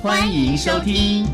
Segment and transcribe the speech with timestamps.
[0.00, 1.26] 欢迎收听。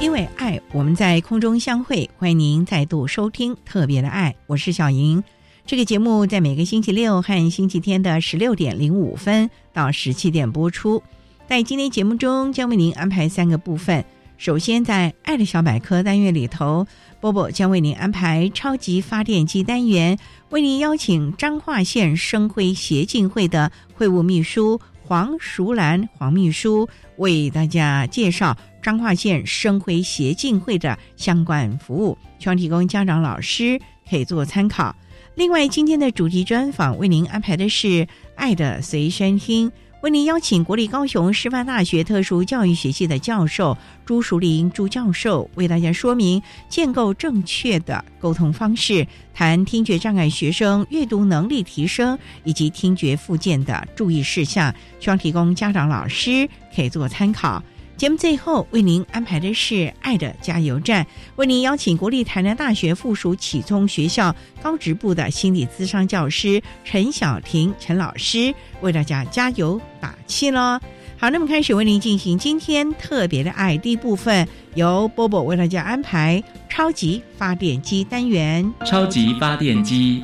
[0.00, 2.08] 因为爱，我们在空中相会。
[2.16, 5.22] 欢迎您再度收听《特别的爱》，我是小莹。
[5.66, 11.02] 这个节目在每个星期六和星期天的十六点零五分到十七点播出。
[11.46, 14.02] 在今天节目中，将为您安排三个部分。
[14.40, 16.86] 首先，在“爱的小百科”单元里头，
[17.20, 26.88] 波波将为您安排超级发电机单元，为您邀请彰化县生辉协进会的会务秘书黄淑兰黄秘书
[27.18, 34.96] 为大家介绍彰化县生辉协进会的相关服务，希望提供家长、老师可以做参考。
[35.34, 39.70] 另外，今天的主题专访为您安排的是“爱的随身听”。
[40.02, 43.76] 为您邀请国立高雄师范大学特殊教育学系的教授
[44.06, 57.62] 朱淑玲朱教授，为大家说明建构正确的沟通方式，谈听觉障碍学生阅读能力提升以及听觉附件的注意事项，希望提供家长老师可以做参考。
[58.00, 61.06] 节目最后为您安排的是“爱的加油站”，
[61.36, 70.80] 为您邀请国立台南大学附属启聪学校高职部的心理咨商教师陈小婷陈老师为大家加油打气喽。
[71.18, 78.72] 好，那么开始为您进行今天特别的爱第一部分，由波波为大家安排超级发电机单元。
[78.86, 80.22] 超级发电机，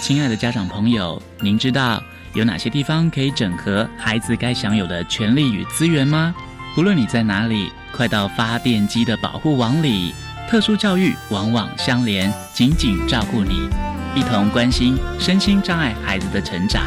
[0.00, 2.02] 亲爱的家长朋友，您知道
[2.34, 6.34] 有哪些地方可以整合孩子该享有的权利与资源吗？
[6.74, 10.14] 无论你在哪里，快到发电机的保护网里。
[10.48, 13.68] 特殊教育网网相连，紧紧照顾你，
[14.14, 16.82] 一同关心身心障碍孩子的成长。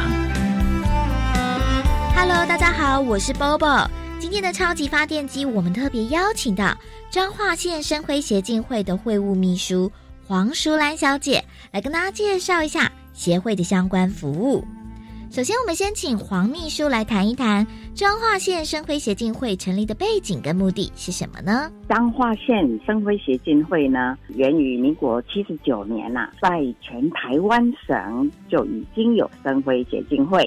[2.16, 3.88] Hello，大家好，我是 Bobo。
[4.18, 6.76] 今天的超级发电机，我们特别邀请到
[7.08, 9.92] 彰化县生辉协进会的会务秘书
[10.26, 14.66] 黄淑兰小姐，来跟大家介绍一下协会的相关服务。
[15.30, 17.66] 首先，我们先请黄秘书来谈一谈
[17.96, 21.72] 彰化县生辉协进会成立的背景跟目的是什么呢？
[21.88, 30.46] 彰化县生辉协进会呢，源于民国七十九年呐，在全台湾省就已经有生辉协进会。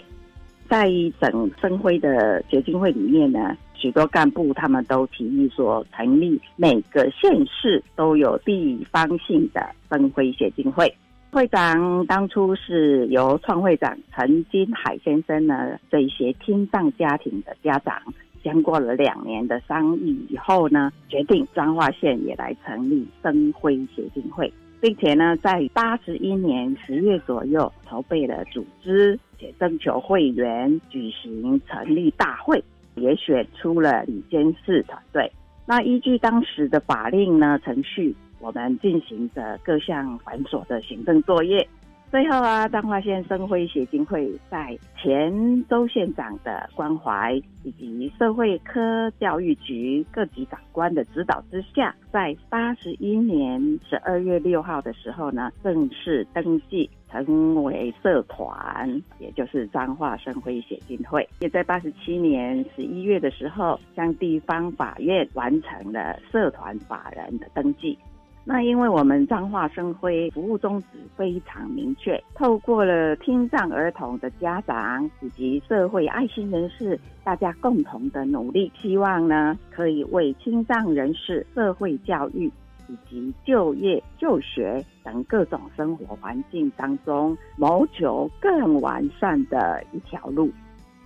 [0.69, 10.95] 在整生辉的协进会里面呢，许多干部他们都提议说，成立每个县市都有地方性的生辉协进会。
[11.31, 18.01] 会长当初是由创会长陈金海先生呢，这些听障家庭的家长，
[18.41, 24.51] 经过了两年的商议以后呢，决定彰化县也来成立生辉协进会，
[24.81, 32.63] 并且呢，在八十一年十月左右筹备了组织，且征求会员，举行成立大会，
[32.95, 35.31] 也选出了李监事团队。
[35.67, 38.15] 那依据当时的法令呢程序。
[38.39, 41.67] 我们进行着各项繁琐的行政作业，
[42.09, 58.89] 最后啊，彰化县生辉协进会在前周县长的关怀以及社会科教育局各级长官的指导之下，在八十一年十二月六号的时候呢，正式登记成为社团，
[59.19, 61.27] 也就是彰化生辉协进会。
[61.41, 67.97] 也在八十七年十一月的时候，向地方法院完成了社团法人的登记。
[68.45, 82.51] 那因为我们彰化生辉服务宗旨非常明确，透过了听障儿童的家长以及社会爱心人士，大家共同的努力，希望呢可以为听障人士社会教育
[82.87, 90.49] 以及就业、就学等各种生活环境当中，谋求更完善的一条路。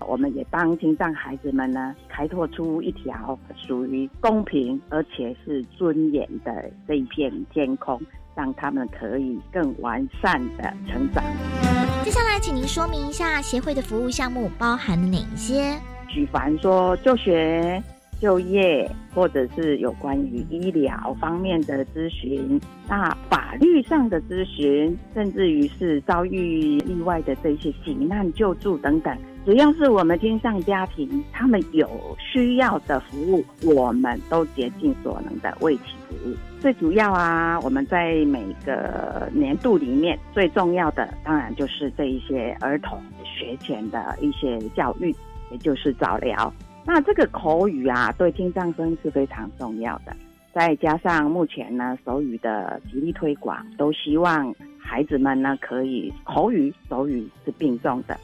[0.07, 8.01] 我们也帮听障孩子们呢开拓出一条属于公平而且是尊严的这一片天空。
[8.35, 11.23] 让他们可以更完善的成长。
[12.03, 15.79] 接下来，请您说明一下协会的服务项目包含了哪一些？
[16.07, 17.79] 举凡说就学。
[18.19, 22.57] 就业，或者是有关于医疗方面的咨询，
[22.87, 29.13] 那法律上的咨询，甚至于是遭遇意外的这些急难救助等等，
[29.45, 36.33] 只要是我们天上家庭他们有需要的服务，我们都竭尽所能的为其服务。
[36.61, 45.13] 最主要啊，我们在每个年度里面最重要的，当然就是这一些儿童学前的一些教育，
[45.51, 46.51] 也就是早疗。
[46.85, 50.15] 那这个口语啊，对听障生是非常重要的。
[50.53, 58.17] 再加上目前呢，手语的极力推广，都希望孩子们呢可以口语、手语是并重的。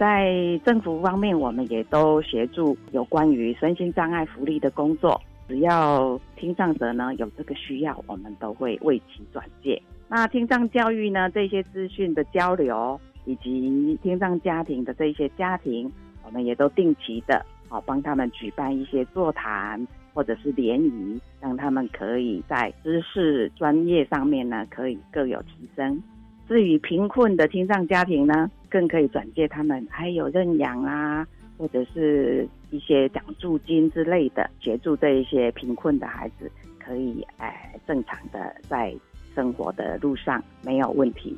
[0.00, 5.20] 在政府方面，我们也都协助有关于身心障碍福利的工作。
[5.46, 9.78] 只要听障者呢有这个需要，我们都会为其转介。
[10.08, 15.92] 那听障教育呢，这些资讯的交流，以及听障家庭的这些家庭，
[16.24, 17.44] 我们也都定期的。
[17.68, 26.02] 好，帮他们举办一些座谈或者是联谊，让他们可以在知识专业上面呢，可以各有提升。
[26.48, 31.26] 至于贫困的听障家庭呢，更可以转介他们，还有认养啊，
[31.58, 38.94] 或者是一些奖助金之类的，协助这一些贫困的孩子，可以哎正常的在
[39.34, 41.36] 生活的路上没有问题。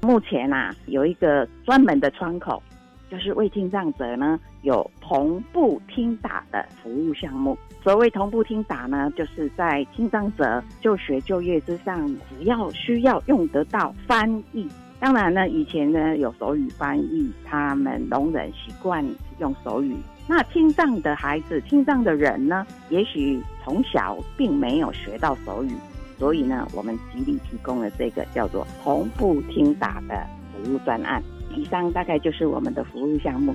[0.00, 2.62] 目前啊，有一个专门的窗口。
[3.10, 7.56] 就是为听障者呢有同步听打的服务项目。
[7.82, 14.68] 所谓同步听打呢，就是在听障者就学就业之上，只要需要用得到翻译。
[15.00, 19.04] 当然呢，以前呢有手语翻译，他们聋人习惯
[19.38, 19.96] 用手语。
[20.26, 25.72] 那听障的孩子、听障的人呢，也许从小并没有学到手语，
[26.18, 31.22] 所以呢，我们极力提供了这个叫做同步听打的服务专案。
[31.56, 33.54] 以上大概就是我们的服务项目。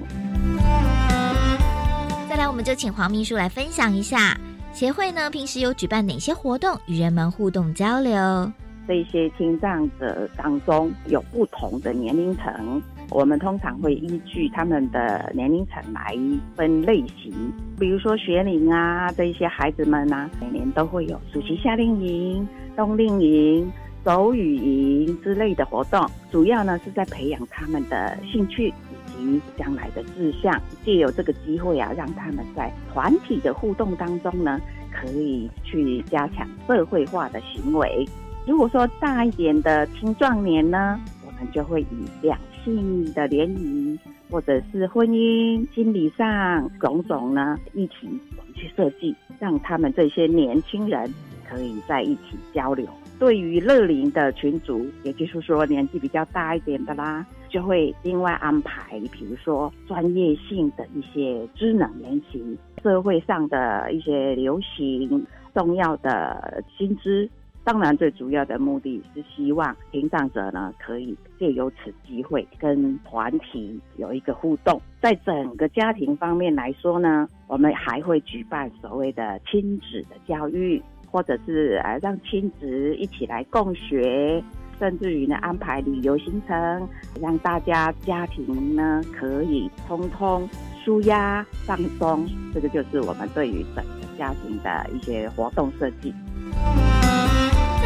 [2.29, 4.35] 再来，我们就请黄秘书来分享一下
[4.71, 8.51] 协会呢平时有举办哪些活动与人们互动交流。
[8.87, 16.15] 这些听障者当中有不同的年龄层，我们通常会依据他们的年龄层来
[16.55, 17.33] 分类型。
[17.79, 23.71] 比如说学龄啊，这些孩子们呢，每年都会有暑期夏令营、冬令营。
[24.05, 28.73] 手语营之类的活动，主要呢是在培养他们的兴趣以
[29.15, 30.61] 及将来的志向。
[30.83, 34.59] 借由这个机会啊，让他们在团体的互动当中呢，
[34.91, 38.05] 可以去加强社会化的行为。
[38.45, 43.97] 如果说大一点的青壮年呢，我们就会以两性的联谊
[44.29, 51.09] 或者是婚姻、心理上种种呢议题，我们去设计，让他们这些年轻人
[51.49, 52.85] 可以在一起交流。
[53.17, 67.29] 对于乐龄的群组，也就是说年纪比较大一点的啦，就会另外安排，比如说专业性的一些智能研习，社会上的一些流行重要的新知。
[67.63, 74.81] 当然，最主要的目的是希望听障者呢，可以借由此机会跟团体有一个互动。
[75.01, 80.81] 在整个家庭方面来说呢，我们还会举办所谓的亲子的教育。
[81.13, 84.43] 或者是呃让亲子一起来共学，
[84.79, 86.89] 甚至于呢安排旅游行程，
[87.21, 90.49] 让大家家庭呢可以通通
[90.83, 92.27] 舒压放松。
[92.51, 96.11] 这个就是我们对于整个家庭的一些活动设计。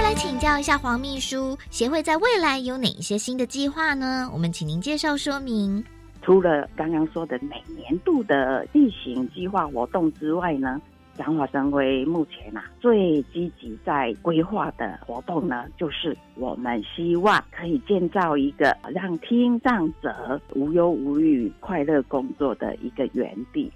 [0.08, 4.30] 再请教一下黄秘书，协会在未来有哪一些新的计划呢？
[4.32, 5.84] 我们请您介绍说明。
[6.22, 10.82] 除了刚刚说的每年度的例行计划活动之外呢？
[11.18, 23.70] 彰化生辉目前啊最积极在规划的活动呢，就是我们希望可以建造一个让听障者无忧无虑、快乐工作的一个园地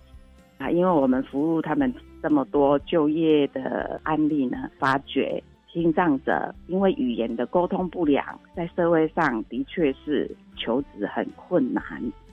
[0.58, 0.72] 啊。
[0.72, 8.24] 因为我们服务他们这么多就业的案例呢，发觉听障者因为语言的沟通不良，
[8.56, 11.84] 在社会上的确是求职很困难。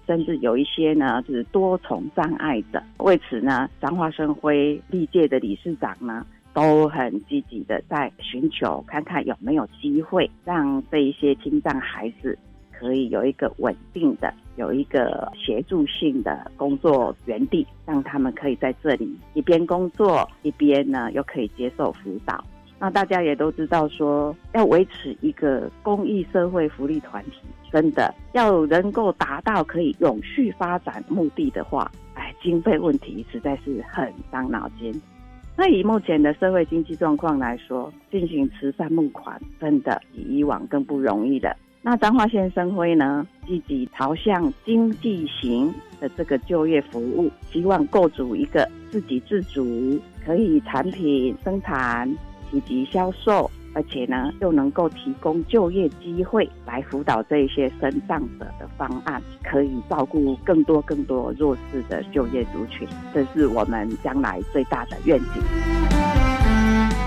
[0.07, 2.83] 甚至有一些呢，是多重障碍者。
[2.99, 12.39] 为此呢，彰化生辉历届的理事长呢，都很积极的在寻求，看看有没有机会让这一些听障孩子
[12.73, 22.43] 可以有一个稳定的、有一个协助性的工作园地，让他们可以在这里一边工作，一边呢又可以接受辅导。
[22.81, 27.41] 那大家也都知道，说要维持一个公益社会福利团体，
[27.73, 34.95] 真的要能够达到可以永续发展目的的话，哎，经费问题实在是很伤脑筋。
[35.57, 41.57] 那以目前的社会经济状况来说，进行慈善募款真的比以往更不容易了。
[41.83, 52.09] 那彰化县生辉呢，积极朝向经济型的这个就业服务，希望构筑一个自给自足，可以产品生产
[52.53, 53.51] 以及销售。
[53.75, 65.43] 而且呢，又能够提供就业机会来辅导这些身障者的方案，可以照顾更多更多弱势的就业族群，这是我们将来最大的愿景。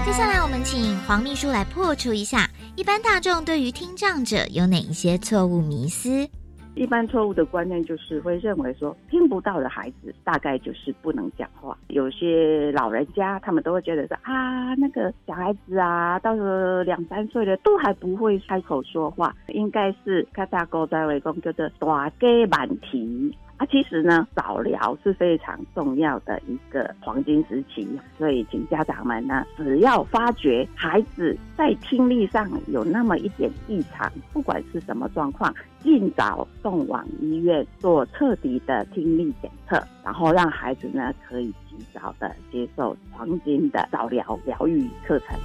[0.06, 6.30] 接下来，我们请黄秘书来破除一下一般大众对于听障者有哪一些错误迷思。
[6.74, 11.78] 一般错误的观念就是会认为说听不到的孩子大概就是不能讲话。
[11.90, 23.36] 有些老人家他们都会觉得说啊，那个小孩子啊，到了两三岁了都还不会开口说话，应该是卡大哥在围攻，叫做大鸡满题。
[23.62, 27.88] 啊，其实呢，早疗是非常重要的一个黄金时期，
[28.18, 35.53] 所以请家长们呢，只要发觉孩子在听力上有那么一点异常，不管是什么状况，
[35.84, 45.38] 尽早送往医院做彻底的听力检测，然后让孩子呢可以及早的接受黄金的早疗疗愈课程。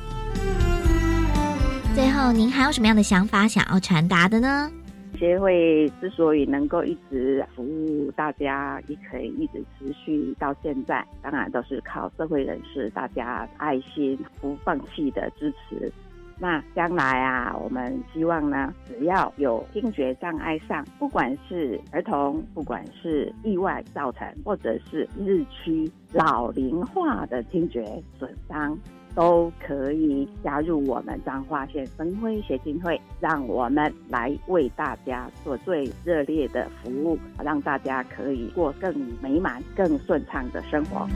[1.94, 4.70] 最后，您还有什么样的想法想要传达的呢？
[5.16, 15.92] 协会之所以能够一直服务大家，也可以一直持续到现在，当然都是靠社会人士大家爱心、不放弃的支持。
[16.38, 27.82] 那将来啊，我们希望呢，只要有听觉障碍上，不管是儿童，不管是意外造成，或者是日趋老龄化的听觉
[28.18, 28.78] 损伤。
[29.16, 41.08] 都可以加入我们彰化县生辉协进会，让我们来为大家做最热烈的服务，让大家可以过更美满、更顺畅的生活。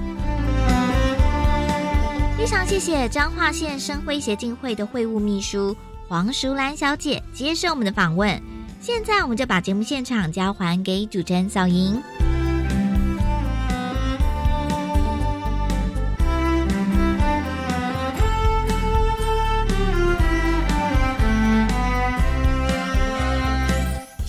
[2.39, 5.77] 非常谢谢彰化县生辉协进会的会务秘书
[6.09, 8.41] 黄淑兰小姐接受我们的访问。
[8.81, 12.03] 现在我们就把节目现场交还给主持人小莹。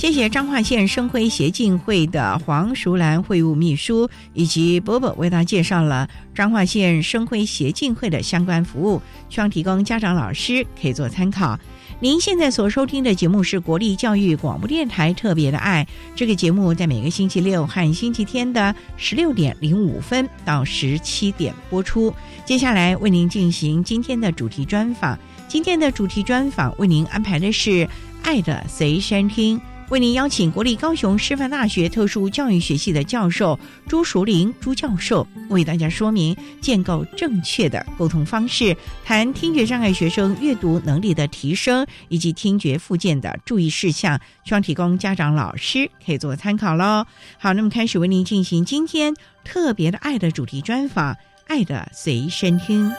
[0.02, 11.60] 谢谢彰化县生辉协进会的黄淑兰会务秘书以及伯伯为大家介绍了彰化县生辉协进会的相关服务，希望提供家长老师可以做参考。
[12.00, 22.12] 您现在所收听的节目是国立教育广播电台特别的爱，这个节目在每个星期六和星期天的十六点零五分到十七点播出。
[22.44, 25.16] 接下来为您进行今天的主题专访，
[25.48, 27.70] 今天的主题专访为您安排的是
[28.24, 29.60] 《爱的随身听》。
[29.92, 47.06] 为您邀请国立高雄师范大学特殊教育学系的教授朱淑玲朱教授，为大家说明建构正确的沟通方式，谈听觉障碍学生阅读能力的提升以及听觉附件的注意事项，希望提供家长老师可以做参考喽。
[47.38, 51.18] 好，那么开始为您进行今天特别的爱的主题专访，
[51.48, 52.90] 爱的随身听。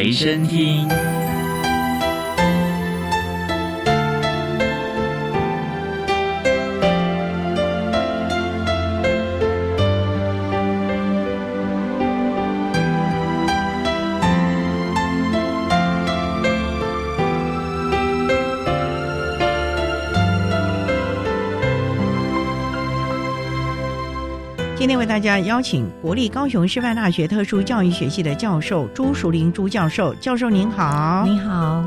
[0.00, 1.19] 随身听。
[24.98, 31.84] 为大家邀请国立高雄师范大学特殊教育学系的教授朱淑玲朱教授，教授您好，你好。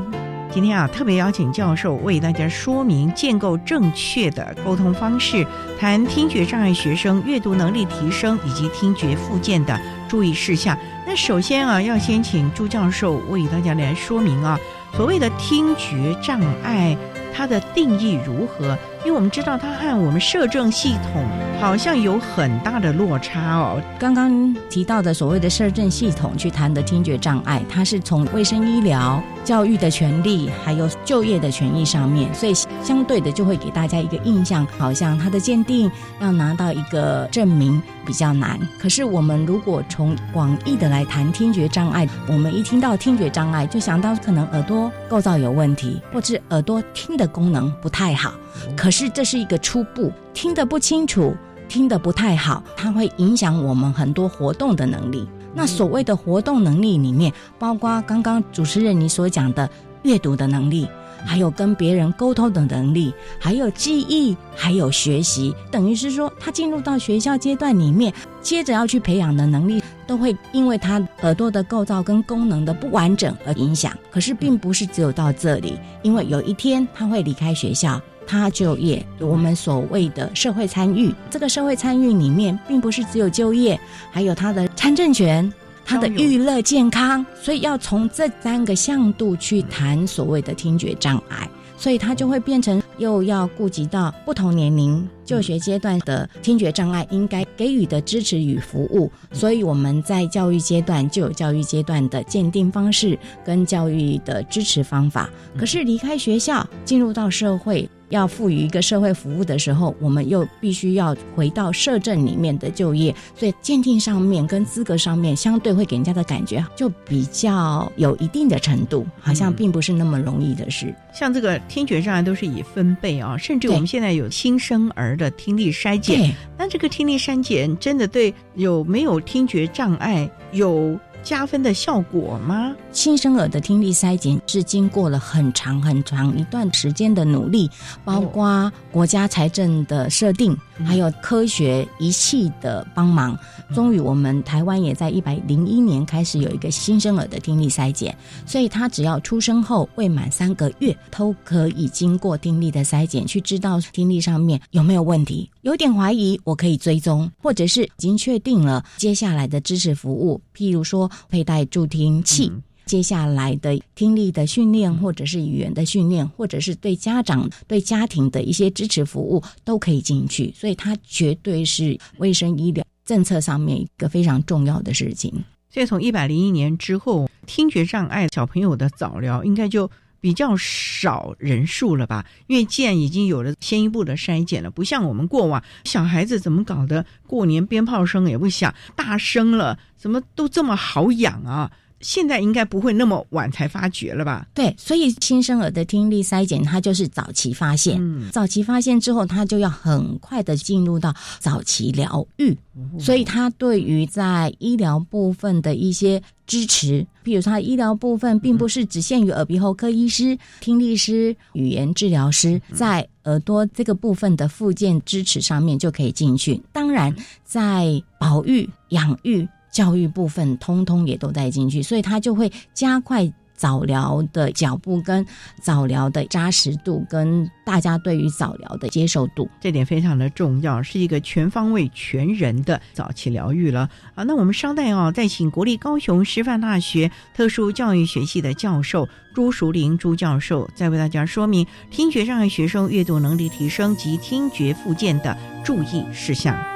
[0.50, 5.46] 今天啊，特别邀请教授为大家说明建构正确的沟通方式，
[5.80, 10.78] 谈听觉障碍学生阅读能力提升以及听觉附件的注意事项。
[11.06, 14.58] 那首先啊，要先请朱教授为大家来说明啊，
[14.96, 16.96] 所谓的听觉障碍。
[17.36, 18.78] 它的定义如何？
[19.04, 21.22] 因为我们知道它和我们摄政系统
[21.60, 23.80] 好像有很大的落差哦。
[23.98, 38.58] 刚刚提到的所谓的摄政系统去谈的听觉障碍，它是从卫生医疗教育的权利，还有就业的权益上面，所以相对的就会给大家一个印象，好像他的鉴定要拿到一个证明比较难。
[38.78, 48.32] 可是我们如果从广义的来谈听觉障碍，我们一听到听觉障碍，就想到可能耳朵构造有问题，或是耳朵听的功能不太好。
[48.74, 51.36] 可是这是一个初步，听得不清楚，
[51.68, 55.28] 听得不太好，它会影响我们很多活动的能力。
[55.54, 59.68] 那所谓的活动能力里面，包括刚刚主持人你所讲的
[60.02, 60.88] 阅读的能力，
[61.24, 73.96] 还有跟别人沟通的能力，还有记忆，还有学习，等于是说他进入到学校阶段里面，接着要去培养的能力，都会因为他耳朵的构造跟功能的不完整而影响。
[74.10, 78.00] 可是并不是只有到这里，因为有一天他会离开学校。
[78.26, 83.78] 他就业，我们所谓的社会参与，这个社会参与里面，并不是只有就业，
[84.10, 85.52] 还有他的参政权、
[85.84, 105.28] 他的娱乐、健康，所以要从这三个向度去谈所谓的听觉障碍，所以他就会变成又要顾及到不同年龄就学阶段的听觉障碍应该给予的支持与服务，所以我们在教育阶段就有教育阶段的鉴定方式跟教育的支持方法，
[105.58, 107.88] 可是离开学校进入到社会。
[108.10, 120.94] 要赋予一个社会服务的时候，我们又必须要回到社政里面的就业，所以鉴定上面跟资格上面，相对会给人家的感觉就比较有一定的程度，好像并不是那么容易的事。
[121.12, 130.98] 像这个听觉障碍都是以分贝啊，甚至我们现在有新生儿的听力筛检，那这个听力筛检真的对有没有听觉障碍有？
[131.24, 132.76] 加分的效果吗？
[132.92, 137.68] 新生儿的听力筛检是经过了很长很长一段时间的努力，
[138.04, 143.36] 包括国家财政的设定，还有科学仪器的帮忙。
[143.74, 148.16] 终于，我们台湾也在一百零一年开始有一个新生儿的听力筛检，
[148.46, 155.50] 所以他只要出生后未满三个月，都可以经过听力的筛检，去知道听力上面有没有问题。
[155.64, 162.52] 有点怀疑，我可以追踪，或者是已经确定了接下来的支持服务，譬如说佩戴助听器，
[162.84, 170.52] 接下来的听力的训练，或者是语言的训练，或者是对家长、对家庭的一些支持服务，都可以进去。
[170.54, 175.32] 所以，它绝对是卫生医疗政策上面一个非常重要的事情。
[175.70, 179.90] 所以，从一百零一年之后，听觉障碍小朋友的早疗应该就。
[180.24, 182.24] 比较少人数了吧？
[182.46, 191.70] 因为既然已经有了先一步的筛检了，不像我们过往小孩子怎么搞的，过年鞭炮声也不响，大声了，怎么都这么好养啊？
[192.04, 194.46] 现在应该不会那么晚才发觉了吧？
[194.52, 197.96] 对，所以新生儿的听力筛检，它就是早期发现。
[197.98, 202.56] 嗯，早期发现之后，它就要很快的进入到早期疗愈。
[202.98, 216.60] 所以，它对于在医疗部分的一些支持，譬如它医疗部分，并不是只限于耳鼻喉科医师、听力师、语言治疗师，在耳朵这个部分的附件支持上面就可以进去。
[216.72, 217.14] 当然，
[217.44, 219.48] 在保育、养育。
[219.74, 225.26] 教育部分通通也都带进去，所以他就会加快早疗的脚步，跟
[225.60, 234.22] 早疗的扎实度，跟大家对于早疗的接受度，这点非常的重要，是一个全方位、全人的早期疗愈了啊。
[234.22, 246.73] 那我们稍待哦，再请国立高雄师范大学特殊教育学系的教授朱淑玲朱教授，再为大家说明听觉障碍学生阅读能力提升及听觉附件的注意事项。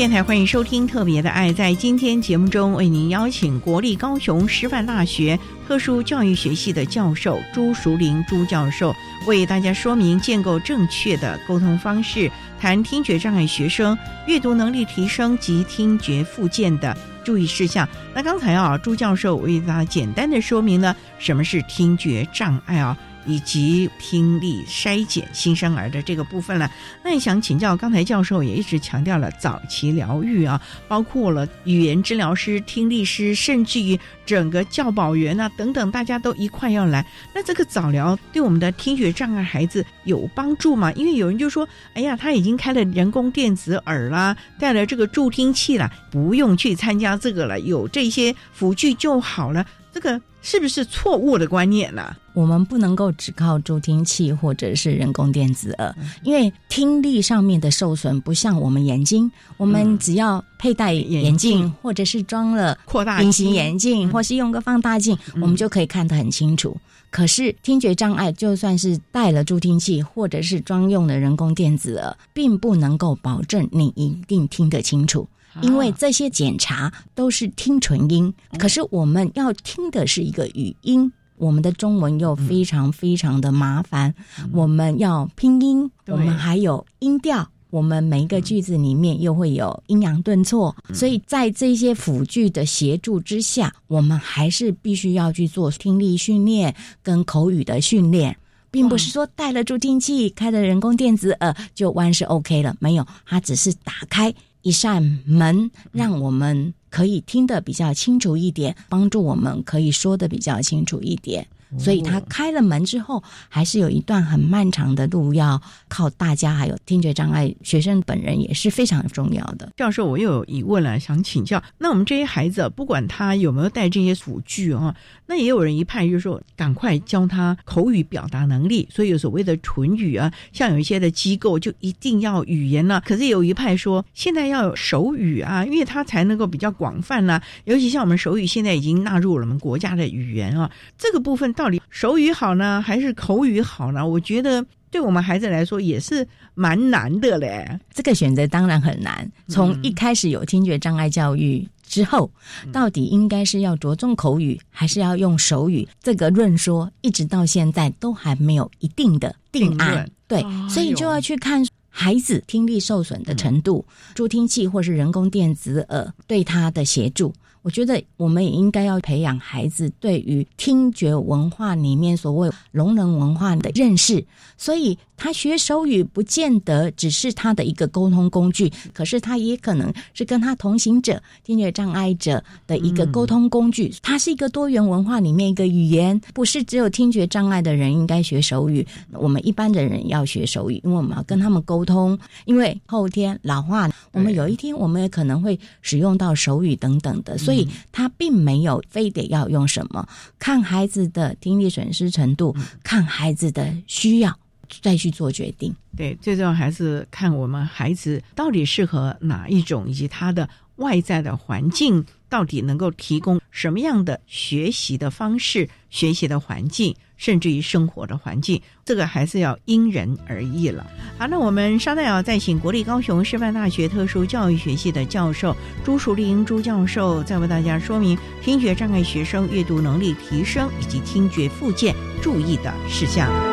[0.00, 1.50] 电台，欢迎收听《特别的爱》。
[1.54, 13.94] 在今天节目中，为您邀请国立高雄师范大学特殊教育学系的教授朱淑玲朱教授，为大家说明建构正确的沟通方式，谈听觉障碍学生
[14.26, 17.86] 阅读能力提升及听觉复健的注意事项。
[18.14, 22.96] 那刚才啊，朱教授为大家简单的说明了什么是听觉障碍啊。
[23.26, 26.70] 以及听力筛检新生儿的这个部分了。
[27.04, 37.04] 那也想请教，刚才教授也一直强调了早期疗愈啊，包括了语言治疗师、听力师，甚至于整个教保员啊等等，大家都一块要来。
[37.34, 40.92] 那这个早疗对我们的听觉障碍孩子有帮助吗？
[40.92, 49.64] 因为有人就说，哎呀，他已经开了人工电子耳啦，带了这个助听器了，不用去参加这个了，有这些辅具就好了。
[49.92, 52.16] 这个是不是错误的观念呢？
[52.32, 66.76] 我们不能够只靠助听器或者是人工电子耳，因为听力上面的受损不像我们眼睛，我们只要佩戴眼镜或者是装了扩大隐形眼镜，或是用个放大镜，我们就可以看得很清楚。
[67.10, 75.28] 可是听觉障碍，就算是戴了助听器或者是专用的人工电子耳，并不能够保证你一定听得清楚。
[75.62, 81.12] 因为这些检查都是听纯音，可是我们要听的是一个语音。
[81.36, 84.14] 我们的中文又非常非常的麻烦，
[84.52, 98.36] 我们要拼音，我们还有音调，我们每一个句子里面又会有阴阳顿挫，所以在这些辅具的协助之下，我们还是必须要去做听力训练跟口语的训练，
[98.70, 104.34] 并不是说戴了助听器、开了人工电子耳就完是 OK 了，没有，它只是打开。
[104.62, 111.46] 一扇门，让我们可以听得比较清楚一点，帮助我们可以说的比较清楚一点。
[111.78, 119.72] 所以，他开了门之后，还是有一段很漫长的路要靠大家，还有听觉障碍学生本人也是非常重要的。
[119.76, 121.62] 教授，我又有疑问了，想请教。
[121.78, 124.92] 那我们这些孩子，不管他有没有带这些辅具啊，
[125.26, 128.88] 那也有人一派就是说，赶快教他口语表达能力。
[128.90, 133.00] 所以有所谓的唇语啊，像有一些的机构就一定要语言呢。
[133.06, 137.40] 可是有一派说，现在要有手语啊，因为他才能够比较广泛呢。
[137.64, 141.54] 尤其像我们手语现在已经纳入了我们国家的语言啊，这个部分。
[141.60, 144.06] 到底手语好呢，还是口语好呢？
[144.06, 147.78] 我觉得对我们孩子来说也是蛮难的嘞。
[147.92, 149.30] 这个选择当然很难。
[149.46, 152.30] 从一开始有听觉障碍教育之后，
[152.72, 155.86] 到底应该是要着重口语，还是要用手语？
[156.02, 160.10] 这个论说一直到现在都还没有一定的定案。
[160.26, 167.34] 对，所以就要去看孩子听力受损的程度，助听器或是人工电子耳对他的协助。
[167.62, 174.24] 我觉得我们也应该要培养孩子对于听觉文化里面所谓聋人文化的认识，
[174.56, 183.92] 所以他学手语不见得只是他的一个沟通工具，可是他也可能是跟他同行者听觉障碍者的一个沟通工具。
[184.00, 192.18] 它是一个多元文化里面一个语言，不是只有听觉障碍的人应该学手语，我们一般的人要学手语，因为我们要跟他们沟通。
[192.46, 197.36] 因为后天老化，我们有一天我们也可能会使用到手语等等的。
[197.36, 204.34] 所以他并没有非得要用什么，看孩子的听力损失程度，看孩子的需要，
[204.82, 205.74] 再去做决定。
[205.96, 216.94] 对，最重要还是看我们孩子到底适合哪一种，以及他的外在的环境到底能够提供什么样的学习的方式、学习的环境。
[217.20, 220.86] 甚至于生活的环境，这个还是要因人而异了。
[221.18, 225.54] 好，那我们稍待要再请国立高雄师范大学特殊教育学系的教授
[225.84, 233.49] 朱淑玲朱教授，再为大家说明听觉障碍学生阅读能力提升以及听觉附件注意的事项。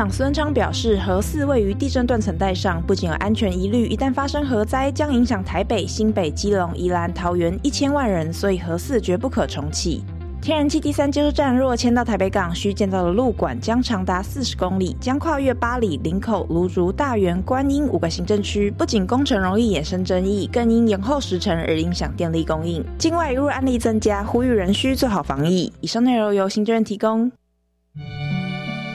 [0.00, 10.02] 长孙昌表示，核四位于地震断层带上，不仅有安全疑虑，一旦发生核灾，将影响台北、新北、基隆、宜兰、桃园一千万人，所以核四绝不可重启。
[10.40, 18.70] 天然气第三接收站若迁到台北港，需建造的路管将长达四十公里，将跨越八里、林口、芦竹、大园、观音五个行政区。
[18.70, 22.82] 不仅工程容易衍生争议，更因延后时程而影响电力供应。
[22.96, 25.70] 境外移入案例增加，呼吁人需做好防疫。
[25.82, 27.30] 以上内容由行政院提供。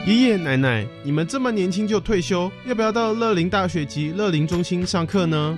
[0.05, 5.57] 爷爷奶奶，你们这么年轻就退休，要不要到乐龄大学及乐龄中心上课呢？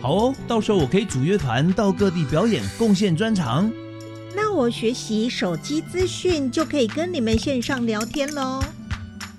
[0.00, 3.70] 好哦，到时候我可以组乐团到各地表演，贡献专长。
[4.34, 8.64] 那我学习手机资讯就可以跟你们线上聊天喽。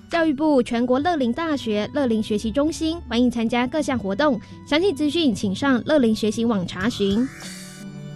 [0.08, 7.28] 教育部全国乐龄大学乐龄学习中心欢迎参加各项活动，详细资讯请上乐龄学习网查询。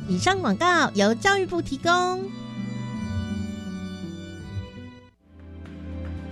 [0.08, 2.22] 以上广告由教育部提供。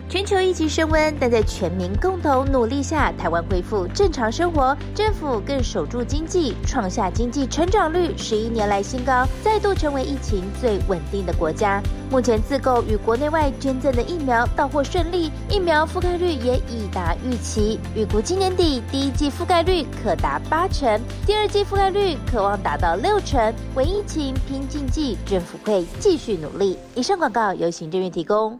[0.10, 4.76] 全球疫情升温，但在全民共同努力下，台湾恢复正常生活。
[4.95, 11.80] 政府更守住经济，创下经济成长率十一年来新高，再度成为疫情最稳定的国家。
[12.10, 17.80] 目前自购与国内外捐赠的疫苗到货顺利，疫苗覆盖率也已达预期。
[17.95, 23.54] 预估今年底第一季覆盖率可达八成，第二季覆盖率可望达到六成。
[23.76, 26.80] 为疫情拼经济，政府会继续努力。
[26.95, 28.60] 以上广告由行政院提供。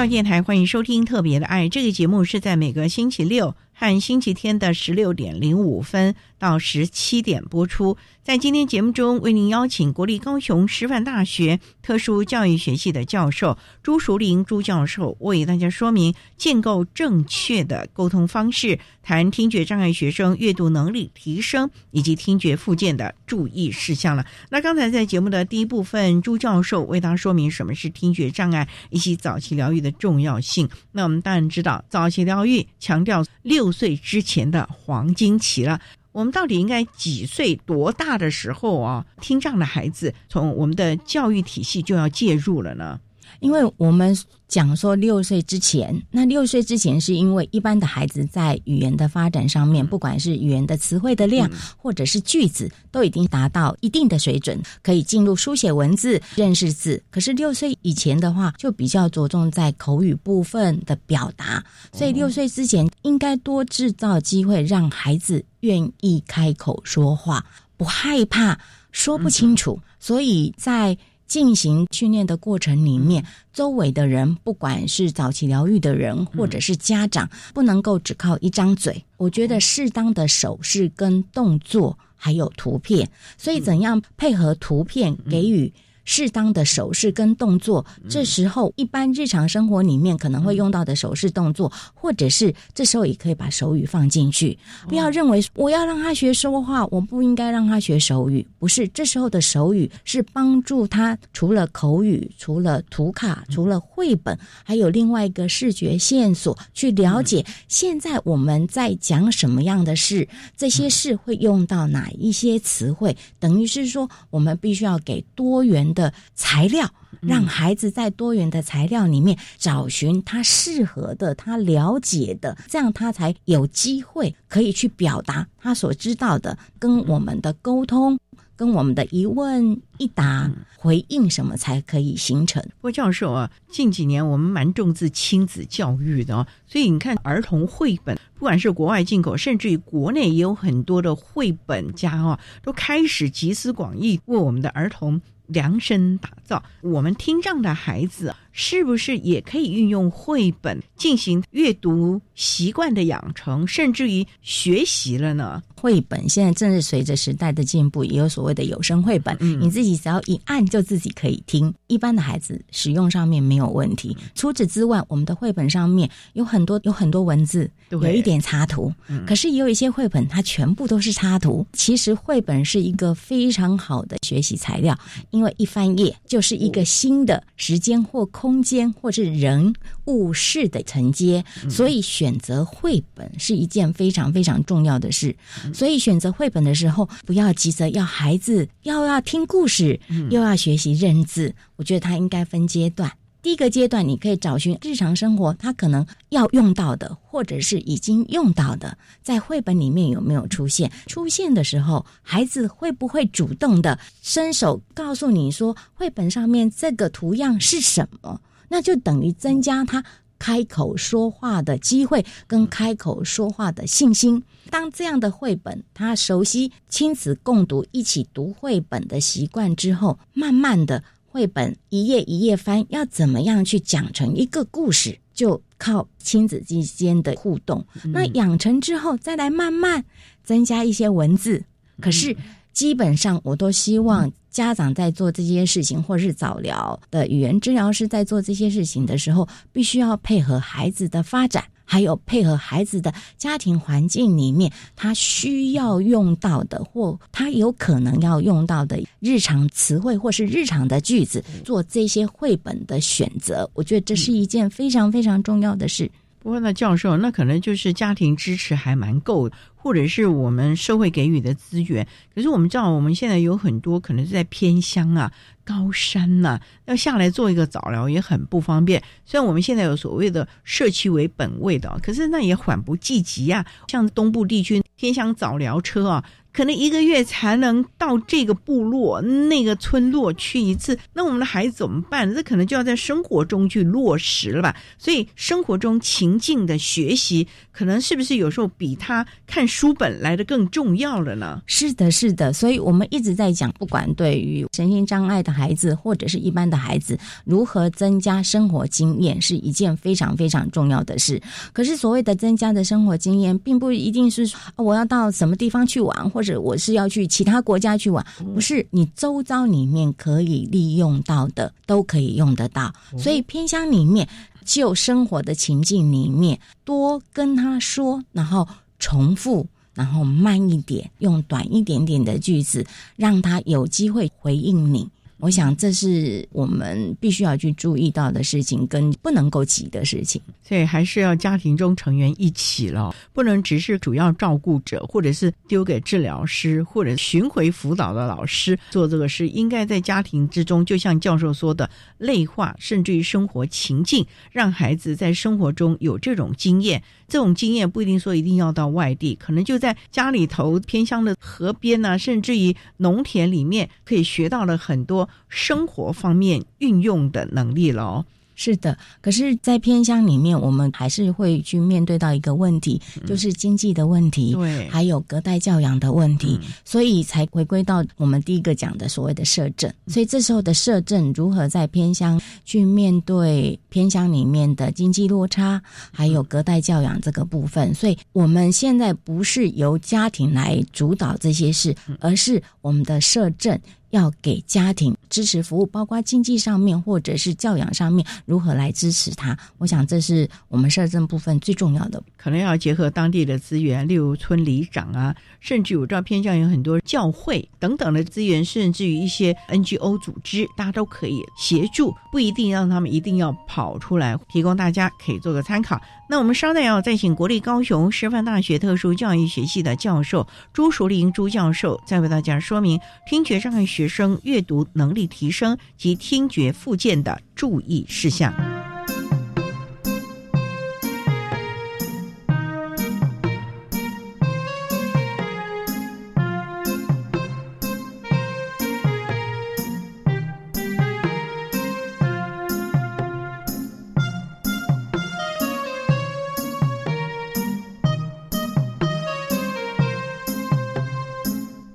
[0.00, 7.96] 教电台欢迎收听《特别的爱》这个节目，是在每个星期六和星期天的十六点零五分到十七点播出。
[8.22, 24.24] 在今天节目中，为您邀请国立高雄师范大学特殊教育学系的教授朱淑玲朱教授，为大家说明建构正确的沟通方式，谈听觉障碍学生阅读能力提升以及听觉附件的注意事项了。
[24.50, 30.68] 那刚才在节目的第一部分，朱教授为大家说明什么是听觉障碍以及早期疗愈的重要性。
[30.92, 35.80] 那我们当然知道，早期疗愈强调六岁之前的黄金期了。
[36.12, 39.06] 我们到底应该几岁多大的时候啊？
[39.20, 43.00] 听障的孩子从我们的教育体系就要介入了呢？
[43.40, 57.02] 因为我们讲说六岁之前，那六岁之前是因为一般的孩子在语言的发展上面，不管是语言的词汇的量，或者是句子，都已经达到一定的水准，可以进入书写文字、认识字。
[57.10, 67.44] 可是六岁以前的话，就比较着重在口语部分的表达，所以六岁之前应该多制造机会，让孩子愿意开口说话，
[67.76, 68.58] 不害怕
[68.92, 69.78] 说不清楚。
[69.98, 70.96] 所以在
[71.30, 79.04] 进行训练的过程里面，周围的人，不管是早期疗愈的人，或者是家长，不能够只靠一张嘴。
[79.16, 85.72] 我觉得适当的手势跟动作，还有图片，所以怎样配合图片给予。
[86.10, 94.58] 适当的手势跟动作，这时候一般日常生活里面可能会用到的手势动作，或者是这时候也可以把手语放进去。
[94.88, 98.44] 不要认为我要让他学说话，我不应该让他学手语。
[98.58, 113.16] 不是，这时候的手语是帮助他除了口语、除了图卡、除了绘本，还有另外一个视觉线索，去了解现在我们在讲什么样的事，这些事会用到哪一些词汇。
[113.38, 115.99] 等于是说，我们必须要给多元的。
[116.00, 128.18] 的材料，让孩子在多元的材料里面找寻他适合的、他了解的，这样他才有机会可以去表达他所知道的，跟我们的沟通，
[128.56, 132.64] 跟我们的一问一答回应什么才可以形成。
[132.80, 145.20] 郭教授啊，近几年我们蛮重视亲子教育的哦，所以你看儿童绘本，不管是国外进口，甚至于国内也有很多的绘本家哦，都开始集思广益，为我们的儿童。
[145.50, 155.62] 量身打造，我们听障的孩子是不是也可以运用绘本进行阅读习惯的养成，甚至于学习了呢？
[155.80, 161.72] 绘本现在正是随着时代的进步，也有所谓的有声绘本，你自己只要一按就自己可以听。
[161.86, 164.14] 一般的孩子使用上面没有问题。
[164.34, 168.92] 除此之外，我们的绘本上面有很多有很多文字，有一点插图，
[169.26, 171.66] 可是也有一些绘本它全部都是插图。
[171.72, 174.94] 其实绘本是一个非常好的学习材料，
[175.30, 179.72] 因为一翻页就是一个新的时间或空间或是人
[180.10, 185.34] 物事的承接，所以选择绘本是一件非常非常重要的事。
[185.72, 189.98] 所以选择绘本的时候，不要急着要孩子要要听故事，
[190.30, 191.54] 又要学习认字。
[191.76, 193.10] 我觉得他应该分阶段。
[193.42, 200.92] 第一个阶段，你可以找寻日常生活他可能要用到的，或者是已经用到的，在绘本里面有没有出现？
[201.06, 208.38] 出现的时候，孩子会不会主动的伸手告诉你说，绘本上面这个图样是什么？
[208.70, 210.02] 那就等于增加他
[210.38, 214.42] 开口说话的机会跟开口说话的信心。
[214.70, 221.04] 当这样的绘本他熟悉亲子共读、一起读绘本的习惯之后，慢慢的。
[221.32, 225.20] 绘本一页一页翻，要怎么样去讲成一个故事？
[225.32, 227.86] 就靠亲子之间的互动。
[228.06, 230.04] 那养成之后，再来慢慢
[230.42, 231.64] 增加一些文字。
[232.00, 232.36] 可是
[232.72, 241.64] 基本上，我都希望家长在做这些事情，或是早疗的语言治疗师在做这些事情的时候，必须要配合孩子的发展。
[241.84, 253.68] 还有配合孩子的家庭环境里面，他需要用到的或他有可能要用到的日常词汇或是日常的句子，做这些绘本的选择。
[253.74, 256.08] 我觉得这是一件非常非常重要的事。
[256.42, 262.06] 不过呢，教授，那可能就是家庭支持还蛮够，或者是我们社会给予的资源。
[262.34, 265.30] 可是我们知道，我们现在有很多可能是在偏乡啊。
[265.62, 269.00] 高山呐，要下来做一个早疗也很不方便。
[269.24, 273.64] 虽然我们现在有所谓的社区为本位的，可是那也缓不济急啊。
[273.86, 276.24] 像东部地区偏乡早疗车啊。
[276.52, 282.34] 可能一个月才能到这个部落、那个村落去一次，那我们的孩子怎么办？
[282.34, 284.74] 这可能就要在生活中去落实了吧。
[284.98, 291.62] 所以生活中情境的学习，可能是不是有时候比他看书本来的更重要了呢？
[291.66, 292.52] 是的，是的。
[292.52, 301.40] 所以我们一直在讲，不管对于身心障碍的孩子或者是一般的孩子，如何增加生活经验是一件非常非常重要的事。
[301.72, 306.39] 可是所谓的增加的生活经验，并不一定是我要到什么地方去玩或。
[306.40, 308.24] 或者我是要去其他国家去玩，
[308.54, 314.26] 不是你周遭里面可以利用到的都可以用得到，所以偏乡里面
[314.64, 318.66] 就生活的情境里面多跟他说，然后
[318.98, 325.06] 重复，然后慢一点，用短一点点的句子，让他有机会回应你。
[325.40, 330.40] 我想这是我们必须要去注意到的事情，跟不能够急的事情。
[330.62, 339.48] 所以还是要家庭中成员一起了，不能只是主要照顾者，或者是丢给治疗师或者巡回辅导的老师做这个事。
[339.48, 347.02] 应该在家庭之中，就像教授说的，类化甚至于生活情境，让孩子在生活中有这种经验。
[347.26, 358.24] 这种经验不一定说一定要到外地，可能就在家里头偏乡的河边呢，甚至于农田里面，可以学到了很多生活方面运用的能力了哦。
[358.56, 369.90] 是的，可是，在偏乡里面，我们还是会去面对到一个问题，就是经济的问题，对，还有隔代教养的问题，所以才回归到我们第一个讲的所谓的社政。
[370.08, 375.80] 所以这时候的社政如何在偏乡去面对偏乡里面的经济落差，
[376.12, 377.94] 还有隔代教养这个部分？
[377.94, 383.80] 所以我们现在不是由家庭来主导这些事，而是我们的社政。
[384.10, 389.56] 要给家庭支持服务，包括经济上面或者是教养上面，如何来支持他？
[389.78, 392.22] 我想这是我们社政部分最重要的。
[392.36, 406.00] 可能要结合当地的资源，例如村里长啊，甚至我知道偏向有很多教会等等的资源，甚至于一些 NGO 组织，大家都可以协助，不一定让他们一定要跑出来，提供大家可以做个参考。
[406.28, 418.79] 那我们稍待要再请国立高雄师范大学特殊教育学系的教授朱淑玲朱教授，再为大家说明听觉障碍学学生阅读能力提升及听觉附件的注意事项。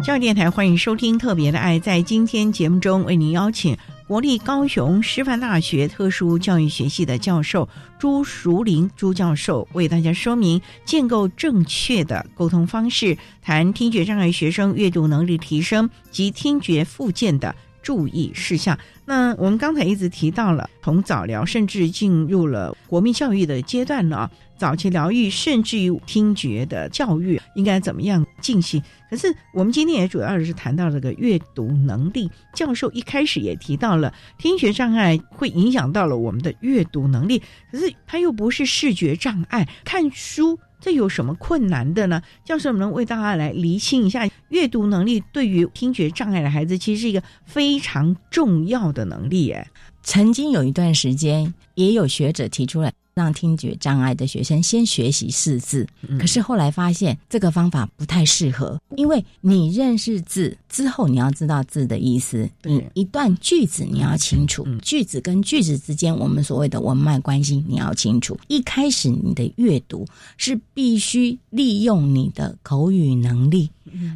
[0.05, 1.79] 教育电台欢迎收听《特别的爱》。
[1.81, 3.75] 在今天节目中，为您邀请
[4.07, 18.77] 国立高雄师范大学特殊教育学系的教授朱淑玲朱教授，为大家说明建构正确的沟通方式，谈听觉障碍学生阅读能力提升及听觉附件的注意事项。
[19.05, 28.81] 那我们刚才一直提到了，从早疗甚至进入了国民教育的阶段呢，早期疗愈甚至于听觉的教育应该怎么样进行？
[29.09, 32.29] 可是我们今天也主要是谈到这个阅读能力。
[32.53, 37.41] 教授一开始也提到了听觉障碍会影响到了我们的阅读能力，
[37.71, 40.59] 可是它又不是视觉障碍，看书。
[40.81, 42.21] 这有什么困难的呢？
[42.43, 49.49] 教授能为大家来厘清一下，阅读能力对于听觉障碍的孩子，其实是一个非常重要的能力。
[49.49, 49.67] 哎，
[50.03, 52.93] 曾经有一段时间，也有学者提出来。
[53.15, 55.87] 让听觉障碍的学生先学习识字，
[56.19, 68.37] 可是后来发现这个方法不太适合，因为你认识字之后，你要知道字的意思，你一段句子你要清楚，句子跟句子之间我们所谓的文脉关系你要清楚。
[68.49, 70.05] 一开始你的阅读
[70.35, 73.69] 是必须利用你的口语能力。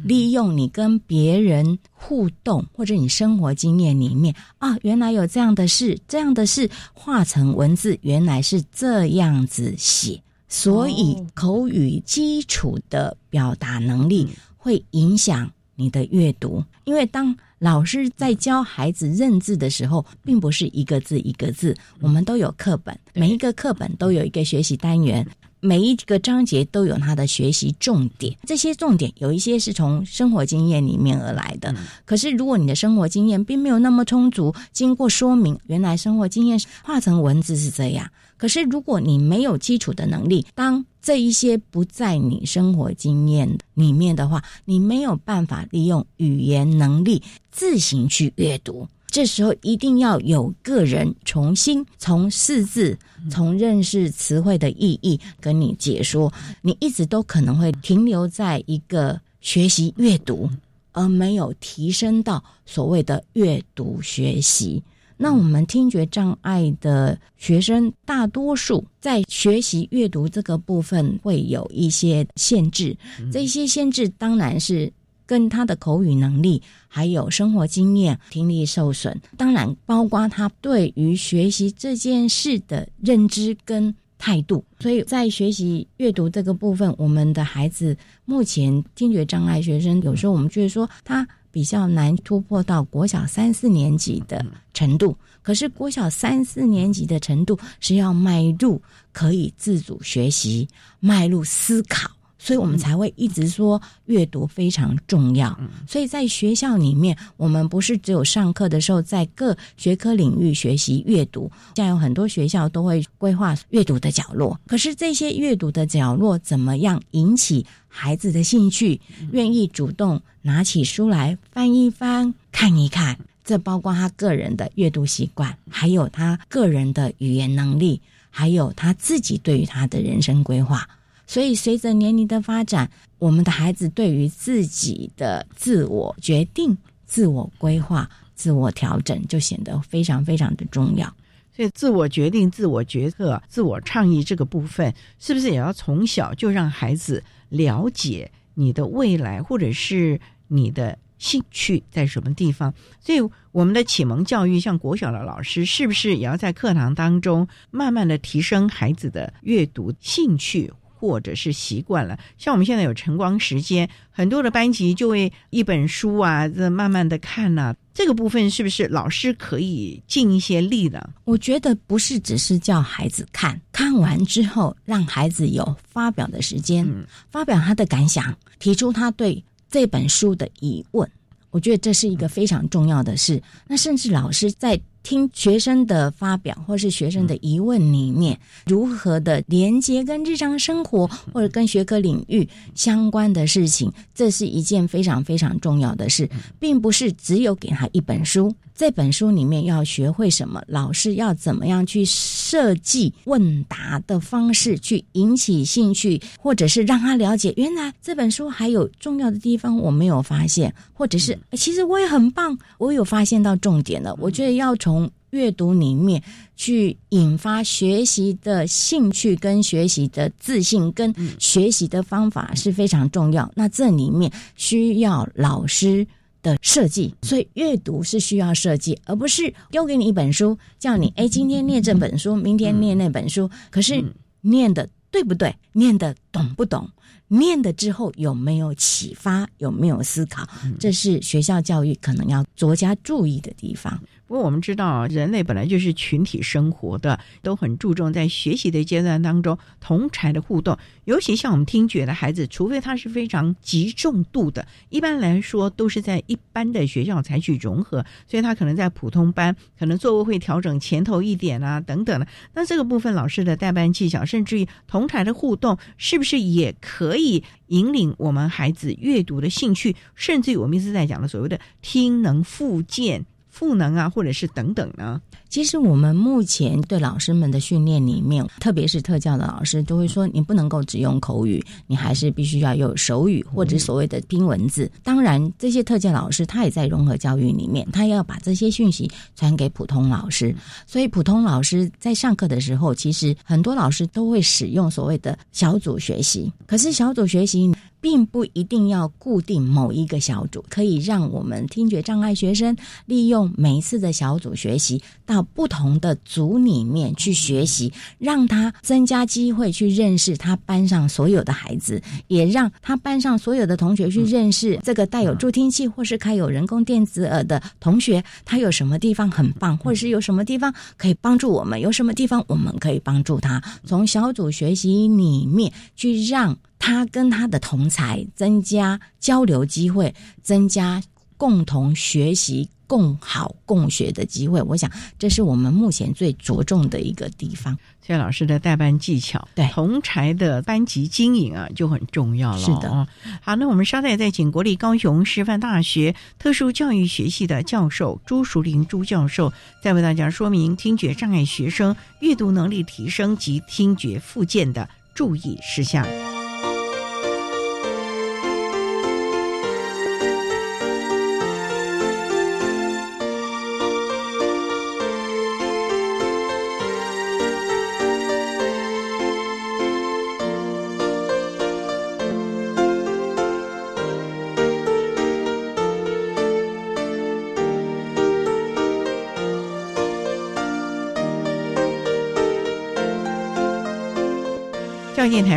[0.04, 10.20] 利用你跟别人互动，或者你生活经验里面啊，原来有这样的事，这样的事化成文字，原来是这样子写。
[10.48, 25.24] 所以口语基础的表达能力会影响你的阅读，因为当老师在教孩子认字的时候，并不是一个字一个字，我们都有课本，每一个课本都有一个学习单元。
[25.60, 31.74] 每一个章节都有它的学习重点，这些重点有一些是从生活经验里面而来的。
[32.04, 38.10] 可是，如果你的生活经验并没有那么充足，经过说明，原来生活经验化成文字是这样。
[38.36, 48.88] 可是，如果你没有基础的能力，当这一些不在你生活经验里面的话，你没有办法利用语言能力自行去阅读。
[49.10, 52.96] 这时候一定要有个人重新从四字、
[53.28, 56.32] 从认识词汇的意义跟你解说。
[56.62, 60.48] 你一直都可能会停留在一个学习阅读，
[60.92, 64.82] 而没有提升到所谓的阅读学习。
[65.16, 72.96] 那我们听觉障碍的学生，大多数在学习阅读这个部分会有一些限制。
[73.32, 74.90] 这些限制当然是。
[75.30, 84.64] 跟他的口语能力，还有生活经验、听力受损，当然包括他对于学习这件事的认知跟态度。
[84.80, 95.16] 所以在学习阅读这个部分，我们的孩子目前听觉障碍学生，有时候我们觉得说他比较难突破到国小三四年级的程度。
[95.42, 100.66] 可是国小三四年级的程度是要迈入可以自主学习、
[100.98, 102.10] 迈入思考。
[102.42, 105.56] 所以我们才会一直说阅读非常重要。
[105.86, 114.58] 所以在学校里面，我们不是只有上课的时候在各学科领域学习阅读，现在有很多学校都会规划阅读的角落。
[114.66, 118.98] 可是这些阅读的角落怎么样引起孩子的兴趣，
[119.32, 123.18] 愿意主动拿起书来翻一翻、看一看？
[123.44, 130.88] 这包括他个人的阅读习惯，还有他个人的语言能力，还有他自己对于他的人生规划。
[131.30, 136.76] 所以，随着年龄的发展，我们的孩子对于自己的自我决定、
[137.06, 141.06] 自我规划、自我调整，就显得非常非常的重要。
[141.54, 152.74] 所以，自我决定、自我决策、自我倡议这个部分，是不是也要从小就让孩子了解你的未来，或者是你的兴趣在什么地方？
[153.00, 153.20] 所以，
[153.52, 160.72] 我们的启蒙教育，像国小的老师，是不是也要在课堂当中慢慢的提升孩子的阅读兴趣？
[161.00, 167.74] 或者是习惯了，像我们现在有晨光时间，很多的班级就会一本书啊，这慢慢的看呢。
[167.94, 171.08] 这个部分是不是老师可以尽一些力的？
[171.24, 176.86] 我觉得不是，只是叫孩子看看完之后，让孩子有发表的时间，
[177.30, 181.10] 发表他的感想，提出他对这本书的疑问。
[181.50, 183.42] 我觉得这是一个非常重要的事。
[183.66, 184.78] 那甚至老师在。
[185.02, 196.28] 听学生的发表，或是学生的疑问里面，如何的连接跟日常生活或者跟学科领域相关的事情，这是一件非常非常重要的事，
[196.58, 214.14] 并不是只有给他一本书，这本书里面要学会什么，老师要怎么样去设计问答的方式，去引起兴趣，或者是让他了解原来这本书还有重要的地方我没有发现，或者是其实我也很棒，我有发现到重点了。
[214.18, 216.20] 我觉得要从从阅读里面
[216.56, 223.48] 去引发学习的兴趣，跟学习的自信，跟学习的方法是非常重要。
[223.54, 226.04] 那这里面需要老师
[226.42, 233.48] 的设计，所以阅读是需要设计，而不是丢给你一本书，叫你哎今天念这本书，明天念那本书。
[233.70, 234.04] 可是
[234.40, 235.54] 念的对不对？
[235.72, 236.90] 念的懂不懂？
[237.28, 239.48] 念的之后有没有启发？
[239.58, 240.44] 有没有思考？
[240.80, 244.02] 这是学校教育可能要着加注意的地方。
[244.30, 250.78] 不过我们知道，人类本来就是群体生活的，都很注重在学习的阶段当中同才的互动。
[251.04, 262.28] 尤其像我们听觉的孩子，除非他是非常集重度的，一般来说都是在一般的学校采取融合，所以他可能在普通班，可能座位会调整前头一点啊，等等的。
[262.54, 269.96] 那这个部分老师的代班技巧，甚至于同台的互动，是不是也可以引领我们孩子阅读的兴趣？
[270.14, 273.26] 甚至于我们一直在讲的所谓的听能复健。
[273.50, 275.20] 赋能啊，或者是等等呢？
[275.48, 284.90] 其实我们目前对老师们的训练里面，特别是特教的老师，都会说你不能够只用口语，你还是必须要有手语或者所谓的拼文字。
[285.02, 290.54] 当然，这些特教老师他也在融合教育里面，他要把这些讯息传给普通老师。
[290.86, 296.52] 所以，普通老师在上课的时候，其实很多老师都会使用所谓的小组学习。
[296.66, 297.72] 可是，小组学习。
[298.00, 302.76] 并不一定要固定某一个小组，可以让我们听觉障碍学生
[303.06, 326.56] 利用每一次的小组学习，到不同的组里面去学习，让他增加机会去认识他班上所有的孩子，也让他班上所有的同学去认识这个带有助听器或是开有人工电子耳的同学，他有什么地方很棒，或者是有什么地方可以帮助我们，有什么地方我们可以帮助他，从小组学习里面去让。
[326.80, 330.12] 他跟他的同才增加交流机会，
[330.42, 331.00] 增加
[331.36, 334.60] 共同学习、共好共学的机会。
[334.62, 337.78] 我想，这是我们目前最着重的一个地方。
[338.04, 342.58] 谢老师的代班技巧，对同才的班级经营啊，就很重要了。
[342.58, 343.06] 是的，
[343.40, 356.04] 好，那我们稍待再请国立高雄师范大学特殊教育学系的教授朱淑玲朱教授，再为大家说明听觉障碍学生阅读能力提升及听觉复健的注意事项。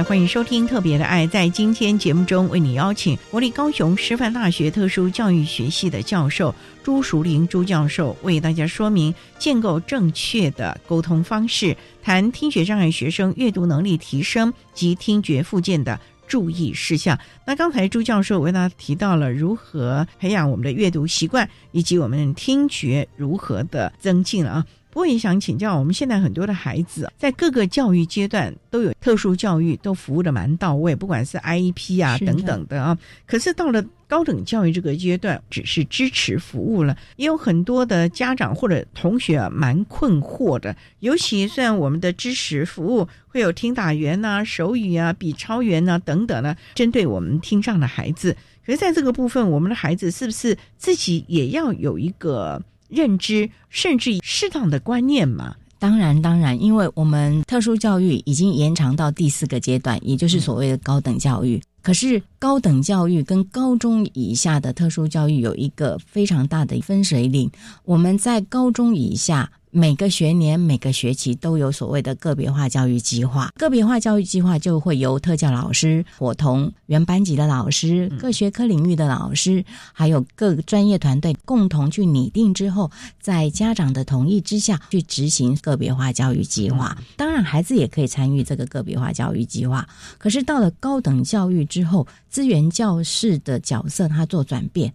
[0.03, 1.25] 欢迎收听《特别的爱》。
[1.29, 15.97] 在今天节目中，为你邀请国立高雄师范大学特殊教育学系的教授朱淑玲朱教授，为大家说明建构正确的沟通方式，谈听觉障碍学生阅读能力提升及听觉附件的
[16.27, 17.17] 注意事项。
[17.47, 24.65] 那刚才朱教授为大家提到了如何培养我们的阅读习惯，以及我们听觉如何的增进了啊。
[24.93, 32.95] 不过也想请教，我们现在很多的孩子在各个教育阶段都有特殊教育，都服务的蛮到位，不管是 IEP 啊等等的啊。
[33.25, 40.75] 可是到了高等教育这个阶段，只是支持服务了，也有很多的家长或者同学啊蛮困惑的。
[40.99, 52.61] 尤其虽然我们的支持服务会有听打员呐、手语啊、笔抄员呐等等呢，针对我们听障的孩子，可是在这个部分，我们的孩子是不是自己也要有一个？
[52.93, 55.55] 认知甚至适当的观念嘛？
[55.79, 61.61] 当然，当然，因为我们特殊教育已经延长到第四个阶段，也就是所谓的高等教育。
[61.81, 67.51] 可是，高等教育跟高中以下的特殊教育有一个非常大的分水岭。
[67.83, 69.51] 我们在高中以下。
[69.75, 73.51] 每个学年、每个学期都有所谓的个别化教育计划。
[73.57, 86.95] 个别化教育计划就会由特教老师伙同原班级的老师、各学科领域的老师，还有各个专业团队共同去拟定之后，在家长的同意之下去执行个别化教育计划。
[87.17, 89.87] 当然，孩子也可以参与这个个别化教育计划。
[90.19, 94.93] 可是到了高等教育之后，资源教室的角色它做转变，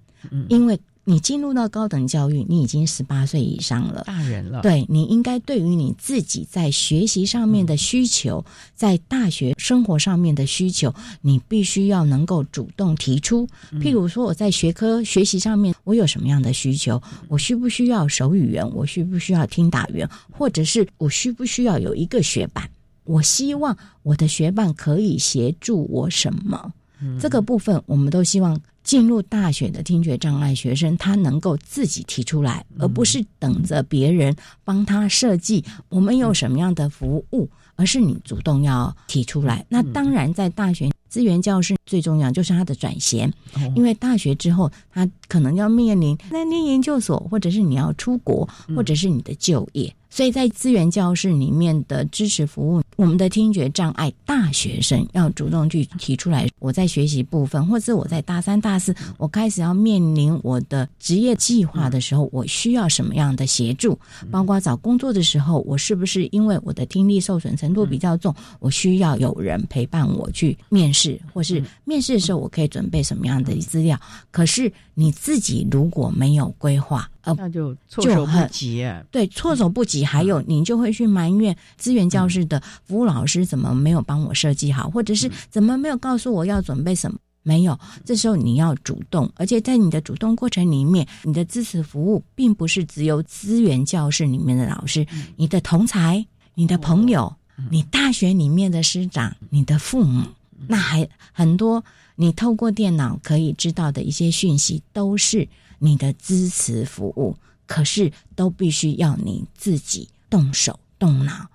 [0.48, 0.78] 因为。
[1.08, 4.60] 你进入到高等教育，你已经十八岁以上了，大人了。
[4.60, 8.44] 对你应该对于你自己在学习上面的需求，
[8.74, 13.48] 在大学生活上面的需求，你必须要能够主动提出。
[13.80, 17.00] 譬如说，我在学科学习上面，我有什么样的需求？
[17.28, 18.70] 我需不需要手语员？
[18.74, 20.06] 我需不需要听打员？
[20.30, 22.68] 或者是我需不需要有一个学伴？
[23.04, 26.70] 我希望我的学伴可以协助我什么？
[27.18, 28.60] 这个部分，我们都希望。
[28.88, 34.34] 进入大学的听觉障碍学生，他能够自己提出来，而不是等着别人
[34.64, 35.62] 帮他设计。
[35.90, 39.62] 我们有什么样的服务，而是你主动要提出来。
[39.68, 43.30] 那当然，在大学资源教室最重要就是他的转衔，
[43.76, 49.94] 因为大学之后他可能要面临在念研究所，或者是你要出国，或者是你的就业。
[50.18, 63.96] 所以在资源教室里面的支持服务，我们的听觉障碍大学生要主动去提出来，我在学习部分，或是我在大三、大四，我开始要面临我的职业计划的时候，我需要什么样的协助？
[64.28, 73.96] 包括找工作的时候，我是不是因为我的听力受损程度比较重，我需要有人陪伴我去面试，或是面试的时候我可以准备什么样的资料？
[74.32, 78.84] 可是你自己如果没有规划，呃，那就措手不及。
[79.12, 80.04] 对，措手不及。
[80.04, 87.16] 还有，你就会去埋怨资源教室的服务老师怎么没有帮我设计好，或者是怎么没有告诉我要准备什么？
[87.44, 87.78] 没有。
[88.04, 96.26] 这时候你要主动，而且在你的主动过程里面，你的支持服务并不是只有资源教室里面的老师，你的同才、
[96.56, 97.32] 你的朋友、
[97.70, 100.26] 你大学里面的师长、你的父母，
[100.66, 101.84] 那还很多。
[102.20, 105.48] 你透过电脑可以知道的一些讯息，都是
[105.78, 111.48] 你的支持服务，可是都必须要你自己动手动脑。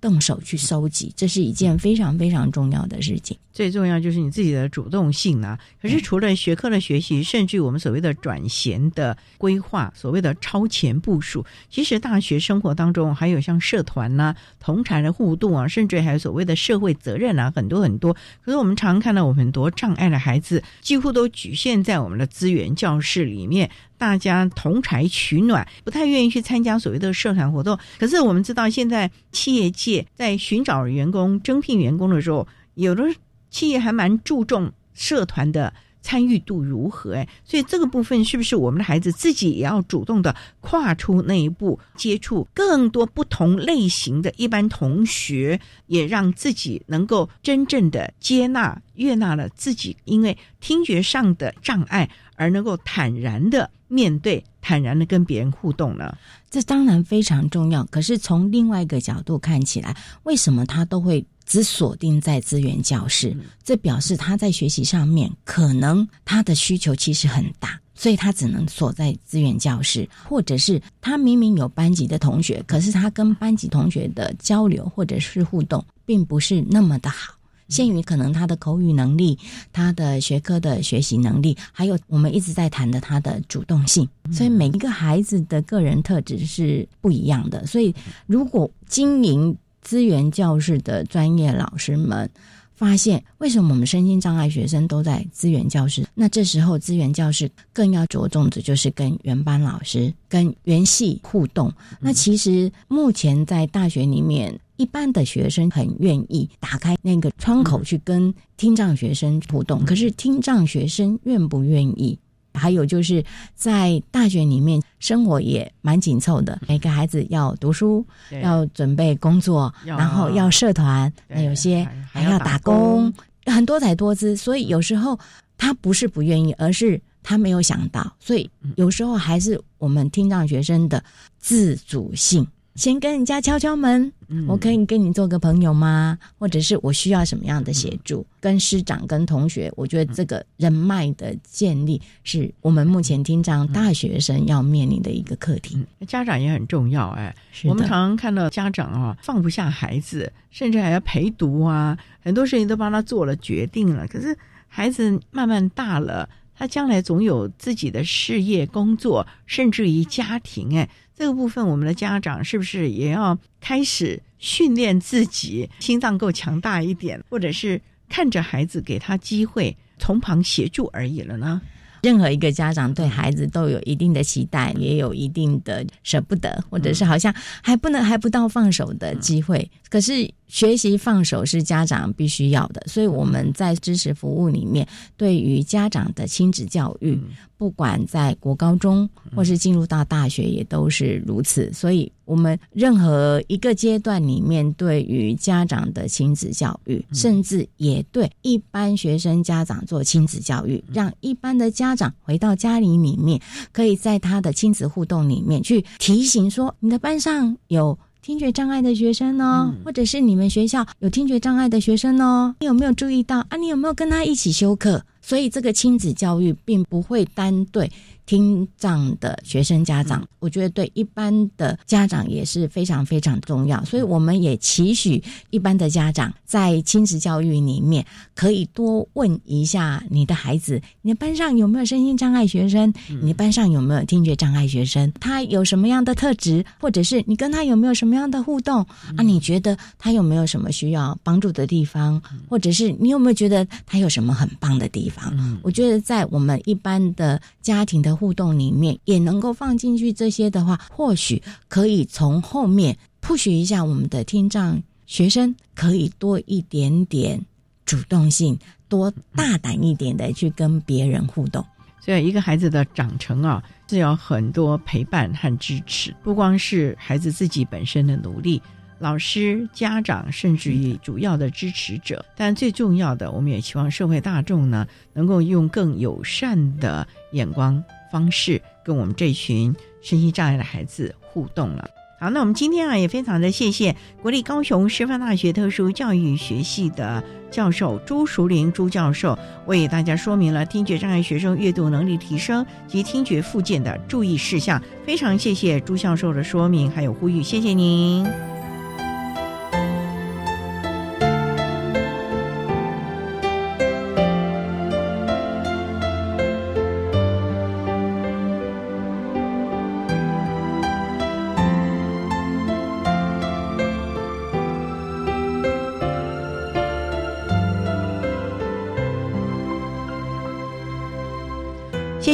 [0.00, 3.36] 动手去收集，这是一件非常非常重要的事情。
[3.52, 5.58] 最重要就是你自己的主动性啊！
[5.82, 18.14] 可是除了学科的学习，甚至我们所谓的转衔的规划，所谓的超前部署，其实大学生活当中还有像社团呐、同才的互动啊，甚至还有所谓的社会责任啊，很多很多。
[18.42, 23.68] 可是我们常看到，我们很多障碍的孩子几乎都局限在我们的资源教室里面。
[24.00, 27.78] 大家同柴取暖，不太愿意去参加所谓的社团活动。
[27.98, 33.04] 可是我们知道，现在企业界在寻找员工、征聘员工的时候，有的
[33.50, 35.70] 企业还蛮注重社团的
[36.02, 37.14] 参与度如何。
[37.14, 53.70] 哎，所以这个部分是不是我们的孩子自己也要主动的跨出那一步，接触更多不同类型的一般同学，也让自己能够真正的接纳、悦纳了自己因为听觉上的障碍而能够坦然的。
[53.92, 56.16] 面对坦然的跟别人互动呢，
[56.50, 57.84] 这当然非常重要。
[57.86, 63.36] 可是从另外一个角度看起来，为什么他都会只锁定在资源教室？
[63.64, 77.34] 这表示他在学习上面可能他的需求其实很大，所以他只能锁在资源教室，或者是他明明有班级的同学，可是他跟班级同学的交流或者是互动并不是那么的好。
[77.70, 79.38] 限于可能他的口语能力、
[79.72, 87.64] 他的学科的学习能力，还有我们一直在谈的他的主动性，所以每一个孩子的个人特质是不一样的。
[87.66, 87.94] 所以，
[88.26, 92.28] 如果经营资源教室的专业老师们
[92.74, 96.04] 发现，为什么我们身心障碍学生都在资源教室？
[96.14, 101.72] 那这时候资源教室更要着重的就是跟原班老师、跟原系互动。
[102.00, 104.58] 那其实目前在大学里面。
[104.80, 112.18] 一般的学生很愿意打开那个窗口去跟听障学生互动，可是听障学生愿不愿意？
[112.54, 113.22] 还有就是
[113.54, 118.02] 在大学里面生活也蛮紧凑的，每个孩子要读书，
[118.42, 123.12] 要准备工作，然后要社团，那有些还要打工，
[123.44, 124.34] 很多才多姿。
[124.34, 125.18] 所以有时候
[125.58, 128.10] 他不是不愿意，而是他没有想到。
[128.18, 131.04] 所以有时候还是我们听障学生的
[131.38, 132.46] 自主性。
[132.76, 134.12] 先跟人家敲敲门，
[134.46, 136.18] 我可以跟你做个朋友吗？
[136.38, 138.24] 或者是我需要什么样的协助？
[138.40, 145.84] 跟师长、跟同学，我觉得这个人脉的建立是我们目前听障大学生要面临的一个课题。
[146.06, 154.06] 家长也很重要，哎，我们常常看到家长啊放不下孩子，甚至还要陪读啊，很多事情都帮他做了决定了。
[154.06, 154.34] 可是
[154.68, 160.88] 孩子慢慢大了，他将来总有自己的事业、工作，甚至于家庭，哎。
[161.20, 171.60] 这个部分，我们的家长是不是也要开始训练自己，心脏够强大一点，或者是看着孩子给他机会，从旁协助而已了呢？
[172.02, 179.70] 任何一个家长对孩子都有一定的期待，也有一定的舍不得，或者是好像还不能还不到放手的机会。
[179.90, 184.86] 可是学习放手是家长必须要的，所以我们在知识服务里面，
[185.16, 187.18] 对于家长的亲子教育，
[187.56, 191.72] 不管在国高中或是进入到大学，也都是如此。
[191.72, 203.40] 所以，我们任何一个阶段里面，对于家长的亲子教育，甚至也对一般学生家长做亲子教育，让一般的家长回到家里里面，
[203.70, 207.96] 可以在他的亲子互动里面去提醒说：你的班上有。
[208.22, 213.56] 听觉障碍的学生呢，或者是你们学校有听觉障碍的学生哦，你有没有注意到啊？
[213.56, 215.02] 你有没有跟他一起修课？
[215.22, 217.90] 所以这个亲子教育并不会单对
[218.26, 223.84] 听障的学生家长，我觉得对一般的家长也是非常非常重要。
[223.84, 228.04] 所以我们也期许一般的家长在亲子教育里面，
[228.34, 232.92] 可以多问一下你的孩子：你的班上有没有身心障碍学生？
[233.22, 235.12] 你班上有没有听觉障碍学生？
[235.20, 236.64] 他有什么样的特质？
[236.80, 238.80] 或者是你跟他有没有什么样的互动？
[239.16, 242.20] 啊，你觉得他有没有什么需要帮助的地方？
[242.48, 245.60] 或者是你有没有觉得他有什么很棒的地方？
[245.62, 257.40] 我觉得在我们一般的家庭的互动里面，也能够放进去这些的话，或许可以从后面 push 一下我们的听障学生，可以多一点点
[257.86, 258.58] 主动性，
[258.90, 261.64] 多大胆一点的去跟别人互动。
[261.98, 268.60] 所以，一个孩子的长成啊，是有很多陪伴和支持，不光是孩子自己本身的努力。
[268.98, 281.88] 老师、家长，甚至于主要的支持者，但最重要的，我们也希望社会大众呢，能够用更友善的眼光方式，跟我们这群身心障碍的孩子互动了。
[282.20, 294.82] 好，那我们今天啊，也非常的谢谢国立高雄师范大学特殊教育学系的教授朱淑玲朱教授，为大家说明了听觉障碍学生阅读能力提升及听觉附件的注意事项。
[295.06, 298.59] 非常谢谢朱教授的说明，还有呼吁，谢谢您。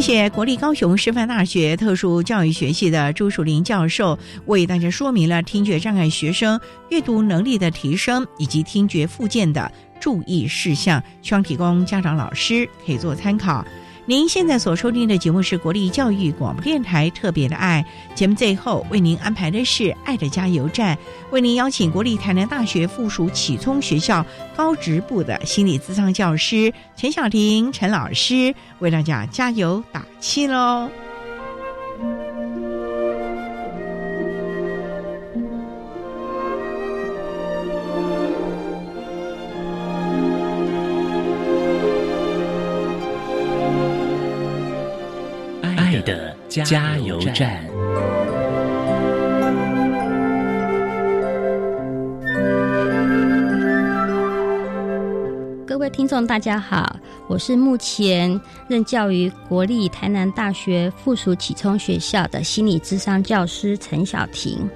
[0.06, 13.66] 谢国立高雄师范大学特殊教育学系的朱树林教授为大家说明了听觉障碍学生阅读能力的提升以及听觉附件的注意事项，希望提供家长、老师可以做参考。
[14.08, 17.84] 您现在所收听的节目是国立教育广播电台特别的爱
[18.14, 20.96] 节目，最后为您安排的是爱的加油站，
[21.32, 24.24] 为您邀请国立台南大学附属启聪学校
[24.56, 30.88] 高职部的心理咨商教师陈小婷陈老师为大家加油打气喽。
[46.64, 47.62] 加油站。
[55.66, 56.96] 各位听众，大家好，
[57.28, 64.66] 我是目前任教于国立台南大学附属启聪学校的心理智商教师陈小婷。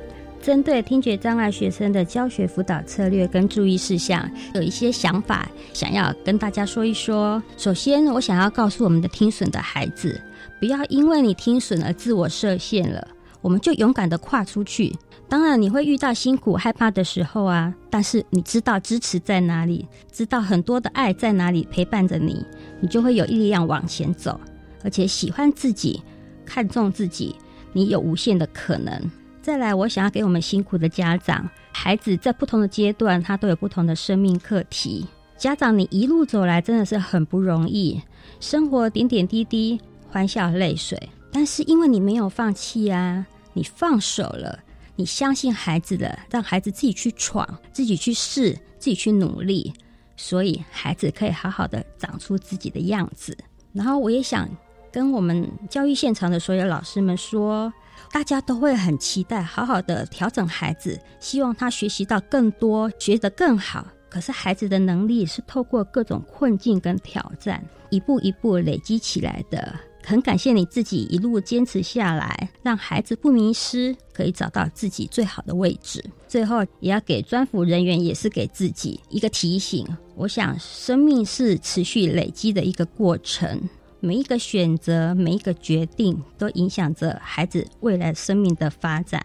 [0.43, 7.43] 针对听觉障碍学生的教学辅导策略跟注意事项，有一些想法想要跟大家说一说。
[7.59, 10.19] 首先，我想要告诉我们的听损的孩子，
[10.61, 13.09] 不要因为你听损而自我设限了，
[13.41, 14.95] 我们就勇敢的跨出去。
[15.27, 22.45] 当然，你会遇到辛苦、害怕的时候啊，但是你知道支持在哪里，知道很多的爱在哪里陪伴着你，
[22.81, 24.39] 你就会有力量往前走，
[24.85, 26.03] 而且喜欢自己，
[26.45, 27.35] 看重自己，
[27.73, 29.11] 你有无限的可能。
[29.41, 35.07] 再来，我想要给我们辛苦的家长，孩子在不同的阶段，他都有不同的生命课题。
[35.39, 37.99] 家长，你一路走来真的是很不容易，
[38.41, 39.81] 生活点点滴滴，
[40.11, 41.01] 欢笑泪水，
[41.33, 44.59] 但是因为你没有放弃啊，你放手了，
[44.97, 49.73] 你相信孩子的，让孩子自己去闯，自己去试，自己去努力，
[50.17, 53.37] 所以孩子可以好好的长出自己的样子。
[53.73, 54.49] 然后，我也想
[54.93, 57.73] 跟我们教育现场的所有老师们说。
[58.13, 63.87] 大家都会很期待，好好的调整孩子，希望他学习到更多，学得更好。
[64.09, 69.79] 可是孩子的能力是透过各种困境跟挑战，一步一步累积起来的。
[70.05, 76.05] 很感谢你自己一路坚持下来，让孩子不迷失，可以找到自己最好的位置。
[76.27, 79.87] 最后，也要给专辅人员，也是给自己一个提醒。
[80.17, 83.61] 我想，生命是持续累积的一个过程。
[84.01, 89.23] 每一个选择，每一个决定，都影响着孩子未来生命的发展。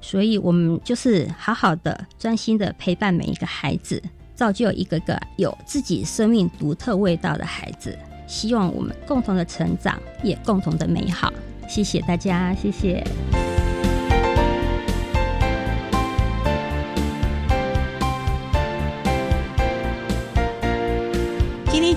[0.00, 4.02] 所以，我们就是好好的、专心的陪伴每一个孩子，
[4.34, 7.96] 造就一个个有自己生命独特味道的孩子。
[8.28, 11.32] 希望我们共同的成长，也共同的美好。
[11.68, 13.04] 谢谢大家，谢谢。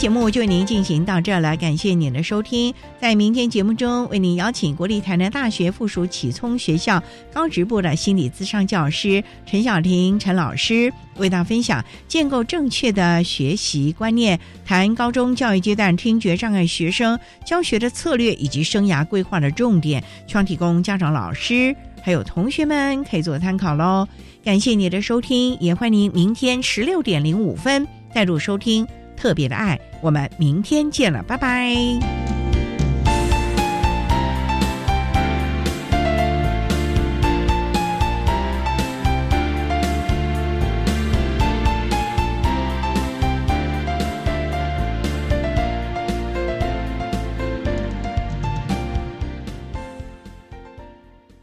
[0.02, 2.74] 节目就为您进行到这儿了，感谢您的收听。
[3.00, 24.08] 在明天节目中，为您邀请国立台南大学附属启聪学校高职部的心理咨商教师陈小婷陈老师，为大家分享建构正确的学习观念，谈高中教育阶段听觉障碍学生教学的策略以及生涯规划的重点，希望提供家长、老师还有同学们可以做参考喽。
[24.44, 28.88] 感谢你的收听，也欢迎您明天十六点零五分再度收听。
[29.22, 32.41] 特别的爱，我们明天见了，拜拜。